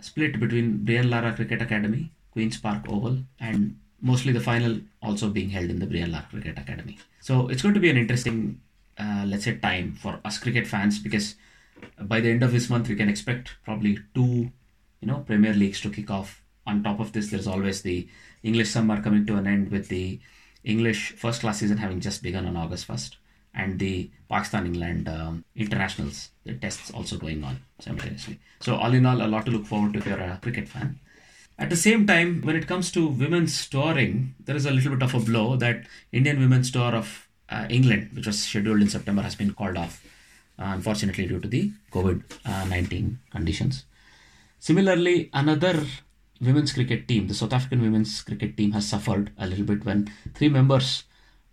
split 0.00 0.38
between 0.40 0.84
Brian 0.84 1.10
Lara 1.10 1.32
Cricket 1.32 1.62
Academy, 1.62 2.10
Queens 2.32 2.58
Park 2.58 2.84
Oval, 2.88 3.18
and 3.40 3.78
mostly 4.00 4.32
the 4.32 4.40
final 4.40 4.80
also 5.00 5.28
being 5.30 5.50
held 5.50 5.70
in 5.70 5.78
the 5.78 5.86
Brian 5.86 6.10
Lara 6.10 6.26
Cricket 6.30 6.58
Academy. 6.58 6.98
So 7.20 7.48
it's 7.48 7.62
going 7.62 7.74
to 7.74 7.80
be 7.80 7.90
an 7.90 7.96
interesting, 7.96 8.60
uh, 8.98 9.24
let's 9.26 9.44
say, 9.44 9.56
time 9.56 9.94
for 9.94 10.18
us 10.24 10.38
cricket 10.38 10.66
fans 10.66 10.98
because 10.98 11.36
by 12.00 12.20
the 12.20 12.30
end 12.30 12.42
of 12.42 12.52
this 12.52 12.68
month 12.68 12.88
we 12.88 12.96
can 12.96 13.08
expect 13.08 13.52
probably 13.64 13.98
two, 14.14 14.50
you 15.02 15.08
know, 15.08 15.18
Premier 15.26 15.52
Leagues 15.52 15.80
to 15.82 15.90
kick 15.90 16.10
off. 16.10 16.42
On 16.66 16.82
top 16.82 17.00
of 17.00 17.12
this, 17.12 17.30
there's 17.30 17.48
always 17.48 17.82
the 17.82 18.08
English 18.42 18.70
summer 18.70 19.02
coming 19.02 19.26
to 19.26 19.36
an 19.36 19.48
end 19.48 19.70
with 19.70 19.88
the 19.88 20.20
English 20.64 21.12
first 21.12 21.40
class 21.40 21.58
season 21.58 21.76
having 21.76 22.00
just 22.00 22.22
begun 22.22 22.46
on 22.46 22.56
August 22.56 22.86
1st. 22.86 23.16
and 23.54 23.78
the 23.78 24.10
Pakistan 24.30 24.66
England 24.66 25.08
um, 25.08 25.44
internationals, 25.54 26.30
the 26.44 26.54
tests 26.54 26.90
also 26.90 27.18
going 27.18 27.44
on 27.44 27.60
simultaneously. 27.80 28.38
So, 28.60 28.76
all 28.76 28.94
in 28.94 29.04
all, 29.04 29.20
a 29.20 29.26
lot 29.26 29.44
to 29.46 29.50
look 29.50 29.66
forward 29.66 29.92
to 29.92 29.98
if 29.98 30.06
you're 30.06 30.18
a 30.18 30.38
cricket 30.42 30.68
fan. 30.68 30.98
At 31.58 31.68
the 31.68 31.76
same 31.76 32.06
time, 32.06 32.40
when 32.42 32.56
it 32.56 32.66
comes 32.66 32.90
to 32.92 33.06
women's 33.06 33.68
touring, 33.68 34.34
there 34.42 34.56
is 34.56 34.64
a 34.64 34.70
little 34.70 34.96
bit 34.96 35.02
of 35.02 35.14
a 35.14 35.20
blow 35.20 35.56
that 35.56 35.84
Indian 36.10 36.40
women's 36.40 36.70
tour 36.70 36.94
of 36.94 37.28
uh, 37.50 37.66
England, 37.68 38.10
which 38.14 38.26
was 38.26 38.42
scheduled 38.42 38.80
in 38.80 38.88
September, 38.88 39.22
has 39.22 39.34
been 39.34 39.52
called 39.52 39.76
off, 39.76 40.02
uh, 40.58 40.72
unfortunately, 40.74 41.26
due 41.26 41.40
to 41.40 41.48
the 41.48 41.70
COVID 41.92 42.22
uh, 42.46 42.64
19 42.64 43.18
conditions. 43.30 43.84
Similarly, 44.62 45.28
another 45.32 45.84
women's 46.40 46.72
cricket 46.72 47.08
team, 47.08 47.26
the 47.26 47.34
South 47.34 47.52
African 47.52 47.82
women's 47.82 48.22
cricket 48.22 48.56
team, 48.56 48.70
has 48.70 48.86
suffered 48.86 49.32
a 49.36 49.48
little 49.48 49.64
bit 49.64 49.84
when 49.84 50.08
three 50.36 50.48
members 50.48 51.02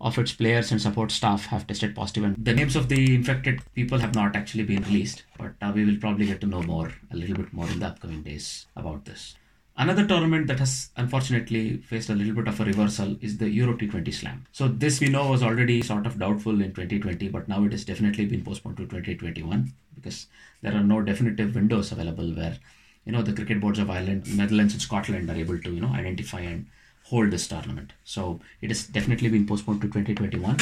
of 0.00 0.16
its 0.16 0.32
players 0.32 0.70
and 0.70 0.80
support 0.80 1.10
staff 1.10 1.46
have 1.46 1.66
tested 1.66 1.96
positive, 1.96 2.22
and 2.22 2.36
the 2.38 2.54
names 2.54 2.76
of 2.76 2.88
the 2.88 3.12
infected 3.12 3.62
people 3.74 3.98
have 3.98 4.14
not 4.14 4.36
actually 4.36 4.62
been 4.62 4.84
released. 4.84 5.24
But 5.36 5.54
uh, 5.60 5.72
we 5.74 5.84
will 5.84 5.96
probably 5.96 6.26
get 6.26 6.40
to 6.42 6.46
know 6.46 6.62
more, 6.62 6.92
a 7.10 7.16
little 7.16 7.34
bit 7.34 7.52
more 7.52 7.66
in 7.66 7.80
the 7.80 7.88
upcoming 7.88 8.22
days 8.22 8.66
about 8.76 9.06
this. 9.06 9.34
Another 9.76 10.06
tournament 10.06 10.46
that 10.46 10.60
has 10.60 10.90
unfortunately 10.96 11.78
faced 11.78 12.10
a 12.10 12.14
little 12.14 12.34
bit 12.34 12.46
of 12.46 12.60
a 12.60 12.64
reversal 12.64 13.16
is 13.20 13.38
the 13.38 13.50
Euro 13.50 13.76
T20 13.76 14.14
Slam. 14.14 14.46
So 14.52 14.68
this 14.68 15.00
we 15.00 15.08
know 15.08 15.28
was 15.28 15.42
already 15.42 15.82
sort 15.82 16.06
of 16.06 16.20
doubtful 16.20 16.62
in 16.62 16.72
2020, 16.74 17.28
but 17.30 17.48
now 17.48 17.64
it 17.64 17.72
has 17.72 17.84
definitely 17.84 18.26
been 18.26 18.44
postponed 18.44 18.76
to 18.76 18.84
2021 18.84 19.72
because 19.96 20.28
there 20.62 20.76
are 20.76 20.84
no 20.84 21.02
definitive 21.02 21.56
windows 21.56 21.90
available 21.90 22.32
where 22.34 22.56
you 23.04 23.12
know 23.12 23.22
the 23.22 23.32
cricket 23.32 23.60
boards 23.60 23.78
of 23.78 23.90
Ireland, 23.90 24.36
Netherlands, 24.36 24.72
and 24.74 24.82
Scotland 24.82 25.30
are 25.30 25.36
able 25.36 25.58
to 25.58 25.70
you 25.72 25.80
know 25.80 25.88
identify 25.88 26.40
and 26.40 26.66
hold 27.04 27.30
this 27.30 27.48
tournament. 27.48 27.92
So 28.04 28.40
it 28.60 28.70
has 28.70 28.86
definitely 28.86 29.28
been 29.28 29.46
postponed 29.46 29.80
to 29.82 29.88
2021. 29.88 30.58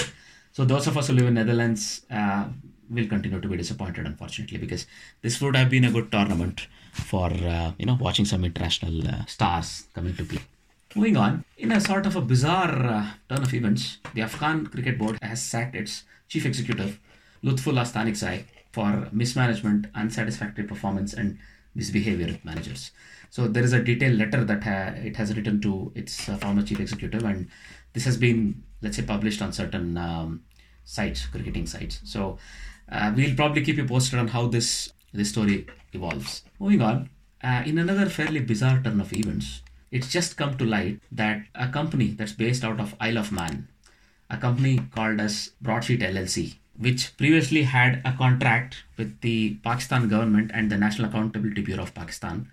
So 0.52 0.64
those 0.64 0.86
of 0.86 0.96
us 0.96 1.08
who 1.08 1.14
live 1.14 1.26
in 1.26 1.34
Netherlands 1.34 2.02
uh, 2.10 2.48
will 2.90 3.06
continue 3.06 3.40
to 3.40 3.48
be 3.48 3.56
disappointed, 3.56 4.06
unfortunately, 4.06 4.58
because 4.58 4.86
this 5.22 5.40
would 5.40 5.54
have 5.54 5.70
been 5.70 5.84
a 5.84 5.90
good 5.90 6.10
tournament 6.10 6.66
for 6.92 7.26
uh, 7.26 7.72
you 7.78 7.86
know 7.86 7.98
watching 8.00 8.24
some 8.24 8.44
international 8.44 9.06
uh, 9.06 9.24
stars 9.26 9.86
coming 9.94 10.14
to 10.16 10.24
play. 10.24 10.40
Moving 10.94 11.18
on, 11.18 11.44
in 11.58 11.70
a 11.70 11.80
sort 11.80 12.06
of 12.06 12.16
a 12.16 12.22
bizarre 12.22 12.86
uh, 12.86 13.06
turn 13.28 13.42
of 13.42 13.52
events, 13.52 13.98
the 14.14 14.22
Afghan 14.22 14.66
Cricket 14.66 14.98
Board 14.98 15.18
has 15.20 15.42
sacked 15.42 15.76
its 15.76 16.04
chief 16.28 16.46
executive, 16.46 16.98
Lutfullah 17.44 17.84
Stanikzai, 17.84 18.44
for 18.72 19.08
mismanagement, 19.12 19.86
unsatisfactory 19.94 20.64
performance, 20.64 21.12
and 21.12 21.38
misbehavior 21.74 22.26
with 22.26 22.44
managers. 22.44 22.90
So 23.30 23.46
there 23.46 23.62
is 23.62 23.72
a 23.72 23.82
detailed 23.82 24.18
letter 24.18 24.44
that 24.44 24.64
ha- 24.64 24.94
it 24.96 25.16
has 25.16 25.36
written 25.36 25.60
to 25.62 25.92
its 25.94 26.28
uh, 26.28 26.36
former 26.36 26.62
chief 26.62 26.80
executive, 26.80 27.24
and 27.24 27.48
this 27.92 28.04
has 28.04 28.16
been, 28.16 28.62
let's 28.80 28.96
say, 28.96 29.02
published 29.02 29.42
on 29.42 29.52
certain 29.52 29.96
um, 29.96 30.42
sites, 30.84 31.26
cricketing 31.26 31.66
sites. 31.66 32.00
So 32.04 32.38
uh, 32.90 33.12
we'll 33.14 33.36
probably 33.36 33.62
keep 33.62 33.76
you 33.76 33.86
posted 33.86 34.18
on 34.18 34.28
how 34.28 34.46
this 34.48 34.92
this 35.12 35.30
story 35.30 35.66
evolves. 35.92 36.42
Moving 36.58 36.82
on, 36.82 37.10
uh, 37.42 37.62
in 37.64 37.78
another 37.78 38.06
fairly 38.06 38.40
bizarre 38.40 38.80
turn 38.82 39.00
of 39.00 39.12
events, 39.12 39.62
it's 39.90 40.10
just 40.10 40.36
come 40.36 40.56
to 40.58 40.64
light 40.64 41.00
that 41.12 41.42
a 41.54 41.68
company 41.68 42.08
that's 42.08 42.32
based 42.32 42.64
out 42.64 42.80
of 42.80 42.94
Isle 43.00 43.18
of 43.18 43.32
Man, 43.32 43.68
a 44.28 44.36
company 44.36 44.80
called 44.94 45.20
as 45.20 45.52
Broadsheet 45.62 46.00
LLC, 46.00 46.56
which 46.78 47.16
previously 47.16 47.62
had 47.64 48.00
a 48.04 48.12
contract 48.12 48.84
with 48.96 49.20
the 49.20 49.54
Pakistan 49.64 50.08
government 50.08 50.50
and 50.54 50.70
the 50.70 50.76
National 50.76 51.08
Accountability 51.08 51.62
Bureau 51.62 51.82
of 51.82 51.94
Pakistan. 51.94 52.50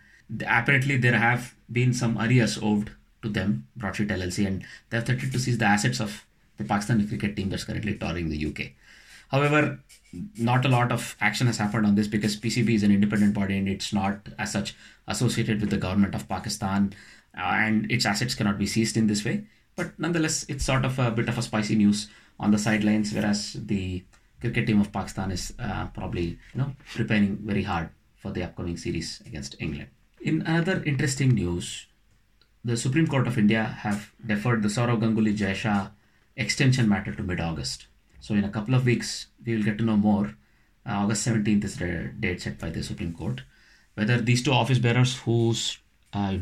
Apparently, 0.48 0.98
there 0.98 1.18
have 1.18 1.54
been 1.72 1.94
some 1.94 2.18
arrears 2.18 2.58
owed 2.62 2.92
to 3.22 3.30
them, 3.30 3.68
Broadsheet 3.78 4.08
LLC, 4.08 4.48
and 4.48 4.64
they 4.90 4.98
have 4.98 5.06
threatened 5.06 5.32
to 5.32 5.40
seize 5.40 5.58
the 5.58 5.66
assets 5.66 6.00
of 6.00 6.26
the 6.58 6.64
Pakistani 6.64 7.08
cricket 7.08 7.36
team 7.36 7.50
that's 7.50 7.64
currently 7.64 7.96
touring 7.96 8.30
the 8.30 8.46
UK. 8.46 8.72
However, 9.30 9.80
not 10.38 10.66
a 10.66 10.70
lot 10.70 10.92
of 10.92 11.16
action 11.20 11.48
has 11.48 11.58
happened 11.58 11.86
on 11.86 11.96
this 11.96 12.08
because 12.08 12.38
PCB 12.38 12.76
is 12.76 12.84
an 12.84 12.92
independent 12.92 13.34
body 13.34 13.58
and 13.58 13.68
it's 13.68 13.92
not 13.92 14.30
as 14.40 14.52
such 14.52 14.76
associated 15.08 15.60
with 15.60 15.70
the 15.70 15.78
government 15.78 16.16
of 16.16 16.30
Pakistan 16.30 16.94
uh, 17.38 17.42
and 17.42 17.92
its 17.92 18.06
assets 18.06 18.36
cannot 18.36 18.58
be 18.58 18.66
seized 18.66 18.98
in 18.98 19.08
this 19.08 19.26
way. 19.26 19.46
But 19.76 20.00
nonetheless, 20.00 20.46
it's 20.48 20.64
sort 20.64 20.86
of 20.86 20.98
a 21.00 21.12
bit 21.12 21.28
of 21.28 21.38
a 21.38 21.42
spicy 21.42 21.76
news 21.76 22.08
on 22.40 22.52
the 22.52 22.58
sidelines, 22.58 23.14
whereas 23.14 23.54
the 23.54 24.04
cricket 24.42 24.68
team 24.68 24.82
of 24.82 24.92
Pakistan 24.92 25.32
is 25.32 25.54
uh, 25.60 25.88
probably 25.88 26.40
you 26.54 26.62
know 26.62 26.76
preparing 26.94 27.38
very 27.38 27.64
hard 27.64 27.90
for 28.16 28.32
the 28.32 28.44
upcoming 28.44 28.78
series 28.78 29.22
against 29.26 29.56
England. 29.60 29.90
In 30.22 30.42
another 30.42 30.84
interesting 30.84 31.30
news, 31.30 31.88
the 32.64 32.76
Supreme 32.76 33.08
Court 33.08 33.28
of 33.28 33.38
India 33.38 33.64
have 33.64 34.12
deferred 34.26 34.64
the 34.64 34.70
Sourav 34.70 35.00
Ganguly 35.00 35.36
Jay 35.36 35.54
Shah 35.54 35.90
extension 36.36 36.90
matter 36.90 37.14
to 37.14 37.24
mid-August. 37.24 37.88
So 38.20 38.34
in 38.34 38.44
a 38.44 38.50
couple 38.50 38.74
of 38.74 38.86
weeks, 38.86 39.28
we 39.46 39.56
will 39.56 39.64
get 39.64 39.78
to 39.78 39.84
know 39.84 39.98
more. 39.98 40.36
Uh, 40.86 41.04
August 41.04 41.28
17th 41.28 41.64
is 41.64 41.78
the 41.78 42.12
date 42.20 42.42
set 42.42 42.60
by 42.60 42.70
the 42.70 42.82
Supreme 42.84 43.14
Court. 43.14 43.42
Whether 43.94 44.20
these 44.20 44.44
two 44.44 44.52
office 44.52 44.80
bearers 44.80 45.18
whose 45.20 45.78
uh, 46.12 46.38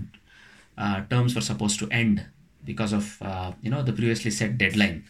uh, 0.78 1.02
terms 1.10 1.36
were 1.36 1.42
supposed 1.42 1.80
to 1.80 1.90
end 1.90 2.26
because 2.64 2.94
of 2.94 3.22
uh, 3.22 3.52
you 3.62 3.70
know 3.70 3.84
the 3.84 3.94
previously 3.94 4.32
set 4.32 4.58
deadline 4.58 5.04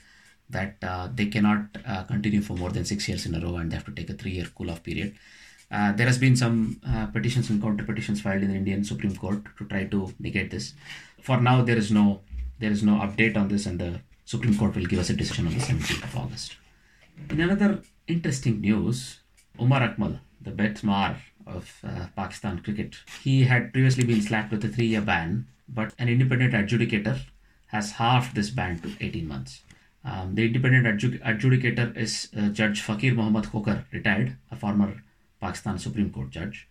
that 0.53 0.75
uh, 0.83 1.09
they 1.13 1.27
cannot 1.27 1.65
uh, 1.85 2.03
continue 2.03 2.41
for 2.41 2.55
more 2.55 2.69
than 2.69 2.85
six 2.85 3.07
years 3.07 3.25
in 3.25 3.35
a 3.35 3.39
row 3.45 3.55
and 3.57 3.71
they 3.71 3.75
have 3.75 3.85
to 3.85 3.91
take 3.91 4.09
a 4.09 4.13
three-year 4.13 4.47
cool-off 4.57 4.83
period. 4.83 5.15
there 5.99 6.09
has 6.09 6.19
been 6.23 6.35
some 6.39 6.57
petitions 7.13 7.49
and 7.49 7.61
counter 7.61 7.83
petitions 7.83 8.21
filed 8.25 8.43
in 8.43 8.49
the 8.51 8.57
Indian 8.61 8.83
Supreme 8.89 9.15
Court 9.21 9.39
to 9.57 9.65
try 9.71 9.85
to 9.93 9.99
negate 10.25 10.51
this. 10.51 10.73
For 11.27 11.37
now, 11.47 11.57
there 11.69 11.79
is 11.83 11.89
no 11.91 12.05
there 12.59 12.71
is 12.71 12.83
no 12.83 12.93
update 13.05 13.35
on 13.35 13.47
this, 13.47 13.65
and 13.65 13.79
the 13.79 14.01
Supreme 14.25 14.57
Court 14.57 14.75
will 14.75 14.85
give 14.85 14.99
us 14.99 15.09
a 15.09 15.13
decision 15.13 15.47
on 15.47 15.53
the 15.53 15.59
17th 15.59 16.03
of 16.03 16.17
August. 16.17 16.55
In 17.29 17.41
another 17.41 17.81
interesting 18.07 18.61
news, 18.61 19.19
Umar 19.59 19.81
Akmal, 19.81 20.19
the 20.41 20.51
Betmar 20.51 21.17
of 21.45 21.79
uh, 21.83 22.07
Pakistan 22.15 22.59
cricket, 22.59 22.95
he 23.21 23.43
had 23.43 23.73
previously 23.73 24.05
been 24.05 24.21
slapped 24.21 24.51
with 24.51 24.63
a 24.65 24.69
three 24.69 24.87
year 24.87 25.01
ban, 25.01 25.47
but 25.67 25.93
an 25.99 26.09
independent 26.09 26.53
adjudicator 26.53 27.19
has 27.67 27.91
halved 27.93 28.35
this 28.35 28.49
ban 28.49 28.79
to 28.79 28.91
18 29.01 29.27
months. 29.27 29.61
Um, 30.05 30.35
the 30.35 30.45
independent 30.45 30.85
adju- 30.85 31.21
adjudicator 31.21 31.95
is 31.95 32.29
uh, 32.37 32.49
Judge 32.49 32.81
Faqir 32.81 33.15
Muhammad 33.15 33.45
Khokhar, 33.45 33.85
retired, 33.91 34.35
a 34.51 34.55
former 34.55 35.01
Pakistan 35.39 35.79
Supreme 35.79 36.11
Court 36.11 36.29
judge. 36.29 36.67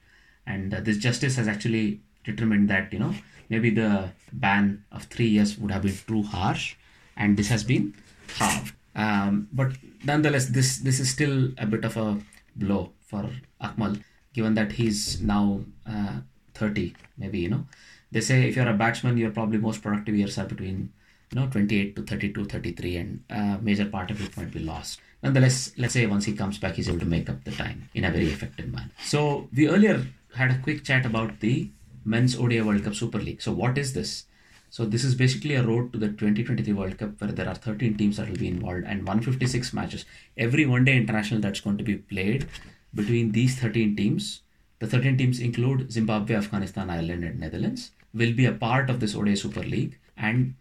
And 0.46 0.74
uh, 0.74 0.80
this 0.80 0.98
justice 0.98 1.36
has 1.36 1.48
actually 1.48 2.00
determined 2.24 2.68
that, 2.68 2.92
you 2.92 2.98
know, 2.98 3.14
maybe 3.48 3.70
the 3.70 4.10
ban 4.32 4.84
of 4.92 5.04
three 5.04 5.28
years 5.28 5.58
would 5.58 5.70
have 5.70 5.82
been 5.82 5.96
too 6.06 6.22
harsh, 6.22 6.76
and 7.16 7.36
this 7.36 7.48
has 7.48 7.64
been 7.64 7.94
halved. 8.36 8.74
Um, 8.94 9.48
but 9.52 9.72
nonetheless, 10.04 10.46
this 10.46 10.78
this 10.78 11.00
is 11.00 11.10
still 11.10 11.52
a 11.58 11.66
bit 11.66 11.84
of 11.84 11.96
a 11.96 12.18
blow 12.56 12.92
for 13.00 13.30
Akmal, 13.62 14.02
given 14.34 14.54
that 14.54 14.72
he's 14.72 15.20
now 15.22 15.60
uh, 15.86 16.16
30. 16.54 16.94
Maybe 17.16 17.38
you 17.40 17.48
know, 17.48 17.66
they 18.10 18.20
say 18.20 18.48
if 18.48 18.56
you're 18.56 18.68
a 18.68 18.74
batsman, 18.74 19.16
your 19.16 19.30
probably 19.30 19.58
most 19.58 19.82
productive 19.82 20.14
years 20.14 20.38
are 20.38 20.44
between 20.46 20.92
you 21.32 21.40
know 21.40 21.48
28 21.48 21.96
to 21.96 22.02
32, 22.02 22.44
33, 22.44 22.96
and 22.96 23.24
a 23.30 23.58
major 23.60 23.86
part 23.86 24.10
of 24.10 24.20
it 24.20 24.36
might 24.36 24.50
be 24.50 24.60
lost. 24.60 25.00
Nonetheless, 25.22 25.72
let's 25.78 25.94
say 25.94 26.06
once 26.06 26.24
he 26.24 26.34
comes 26.34 26.58
back, 26.58 26.74
he's 26.74 26.88
able 26.88 26.98
to 26.98 27.06
make 27.06 27.30
up 27.30 27.42
the 27.44 27.52
time 27.52 27.88
in 27.94 28.04
a 28.04 28.10
very 28.10 28.26
effective 28.26 28.68
manner. 28.68 28.90
So 29.04 29.48
we 29.54 29.68
earlier 29.68 30.06
had 30.34 30.50
a 30.50 30.58
quick 30.58 30.84
chat 30.84 31.06
about 31.06 31.40
the 31.40 31.70
Men's 32.04 32.36
ODI 32.36 32.60
World 32.60 32.84
Cup 32.84 32.94
Super 32.94 33.18
League. 33.18 33.40
So 33.40 33.52
what 33.52 33.78
is 33.78 33.92
this? 33.92 34.26
So 34.70 34.84
this 34.84 35.04
is 35.04 35.14
basically 35.14 35.54
a 35.54 35.62
road 35.62 35.92
to 35.92 35.98
the 35.98 36.08
2023 36.08 36.72
World 36.72 36.98
Cup 36.98 37.20
where 37.20 37.30
there 37.30 37.48
are 37.48 37.54
13 37.54 37.96
teams 37.96 38.16
that 38.16 38.28
will 38.28 38.38
be 38.38 38.48
involved 38.48 38.84
and 38.86 39.06
156 39.06 39.72
matches. 39.72 40.04
Every 40.36 40.66
one 40.66 40.84
day 40.84 40.96
international 40.96 41.40
that's 41.40 41.60
going 41.60 41.78
to 41.78 41.84
be 41.84 41.96
played 41.96 42.48
between 42.94 43.32
these 43.32 43.58
13 43.58 43.94
teams, 43.96 44.40
the 44.78 44.86
13 44.86 45.16
teams 45.18 45.40
include 45.40 45.92
Zimbabwe, 45.92 46.36
Afghanistan, 46.36 46.90
Ireland, 46.90 47.22
and 47.22 47.38
Netherlands, 47.38 47.90
will 48.14 48.32
be 48.32 48.46
a 48.46 48.52
part 48.52 48.90
of 48.90 48.98
this 49.00 49.14
ODI 49.14 49.36
Super 49.36 49.62
League 49.62 49.98
and 50.16 50.54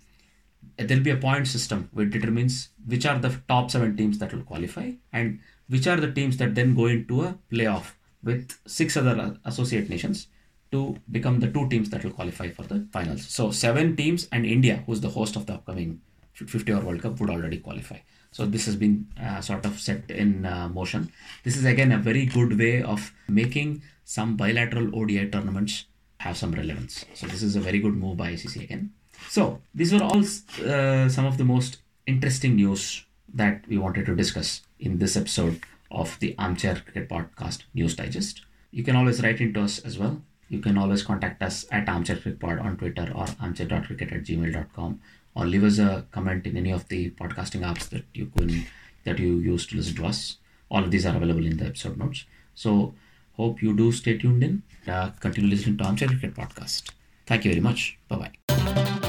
there'll 0.77 1.03
be 1.03 1.11
a 1.11 1.17
point 1.17 1.47
system 1.47 1.89
which 1.93 2.11
determines 2.11 2.69
which 2.85 3.05
are 3.05 3.19
the 3.19 3.41
top 3.47 3.71
seven 3.71 3.95
teams 3.95 4.17
that 4.19 4.33
will 4.33 4.43
qualify 4.43 4.91
and 5.13 5.39
which 5.67 5.87
are 5.87 5.97
the 5.97 6.11
teams 6.11 6.37
that 6.37 6.55
then 6.55 6.75
go 6.75 6.85
into 6.87 7.23
a 7.23 7.37
playoff 7.51 7.93
with 8.23 8.57
six 8.65 8.97
other 8.97 9.37
associate 9.45 9.89
nations 9.89 10.27
to 10.71 10.97
become 11.11 11.39
the 11.39 11.51
two 11.51 11.67
teams 11.69 11.89
that 11.89 12.03
will 12.03 12.11
qualify 12.11 12.49
for 12.49 12.63
the 12.63 12.87
finals. 12.91 13.27
So 13.27 13.51
seven 13.51 13.95
teams 13.95 14.27
and 14.31 14.45
India, 14.45 14.83
who's 14.85 15.01
the 15.01 15.09
host 15.09 15.35
of 15.35 15.45
the 15.45 15.53
upcoming 15.53 16.01
50 16.33 16.71
over 16.71 16.87
World 16.87 17.01
Cup, 17.01 17.19
would 17.19 17.29
already 17.29 17.57
qualify. 17.57 17.97
So 18.31 18.45
this 18.45 18.65
has 18.65 18.77
been 18.77 19.07
uh, 19.21 19.41
sort 19.41 19.65
of 19.65 19.79
set 19.79 20.09
in 20.09 20.45
uh, 20.45 20.69
motion. 20.69 21.11
This 21.43 21.57
is 21.57 21.65
again 21.65 21.91
a 21.91 21.97
very 21.97 22.25
good 22.25 22.57
way 22.57 22.81
of 22.81 23.13
making 23.27 23.81
some 24.05 24.37
bilateral 24.37 24.95
ODI 24.97 25.29
tournaments 25.29 25.85
have 26.19 26.37
some 26.37 26.53
relevance. 26.53 27.05
So 27.13 27.27
this 27.27 27.43
is 27.43 27.55
a 27.55 27.59
very 27.59 27.79
good 27.79 27.95
move 27.95 28.17
by 28.17 28.33
ICC 28.33 28.63
again. 28.63 28.93
So 29.29 29.61
these 29.73 29.93
were 29.93 30.03
all 30.03 30.19
uh, 30.19 31.09
some 31.09 31.25
of 31.25 31.37
the 31.37 31.45
most 31.45 31.77
interesting 32.05 32.55
news 32.55 33.05
that 33.33 33.63
we 33.67 33.77
wanted 33.77 34.05
to 34.07 34.15
discuss 34.15 34.61
in 34.79 34.97
this 34.97 35.15
episode 35.15 35.61
of 35.89 36.17
the 36.19 36.35
Armchair 36.37 36.75
Cricket 36.75 37.09
Podcast 37.09 37.63
News 37.73 37.95
Digest. 37.95 38.41
You 38.71 38.83
can 38.83 38.95
always 38.95 39.21
write 39.21 39.39
into 39.41 39.61
us 39.61 39.79
as 39.79 39.97
well 39.97 40.21
you 40.51 40.59
can 40.59 40.77
always 40.77 41.01
contact 41.01 41.41
us 41.41 41.65
at 41.71 41.85
armchaircrickpod 41.85 42.61
on 42.61 42.75
Twitter 42.75 43.09
or 43.15 43.25
armchair.cricket 43.39 44.11
at 44.11 44.23
gmail.com 44.23 44.99
or 45.33 45.45
leave 45.45 45.63
us 45.63 45.79
a 45.79 46.05
comment 46.11 46.45
in 46.45 46.57
any 46.57 46.71
of 46.71 46.89
the 46.89 47.09
podcasting 47.11 47.61
apps 47.61 47.87
that 47.89 48.03
you 48.13 48.25
can 48.37 48.65
that 49.05 49.17
you 49.17 49.37
use 49.37 49.65
to 49.67 49.77
listen 49.77 49.95
to 49.95 50.05
us. 50.05 50.37
All 50.69 50.83
of 50.83 50.91
these 50.91 51.05
are 51.05 51.15
available 51.15 51.45
in 51.45 51.55
the 51.55 51.67
episode 51.67 51.97
notes. 51.97 52.25
So, 52.53 52.93
hope 53.37 53.61
you 53.61 53.75
do 53.75 53.93
stay 53.93 54.17
tuned 54.17 54.43
in. 54.43 54.63
Uh, 54.85 55.11
continue 55.21 55.49
listening 55.49 55.77
to 55.77 55.85
Armchair 55.85 56.09
Cricket 56.09 56.35
Podcast. 56.35 56.91
Thank 57.25 57.45
you 57.45 57.51
very 57.51 57.61
much. 57.61 57.97
Bye 58.09 58.17
bye. 58.17 59.00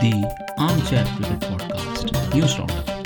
The 0.00 0.14
Armchair 0.58 1.04
Cricket 1.16 1.40
Podcast 1.40 2.32
News 2.32 2.56
Roundup. 2.56 2.97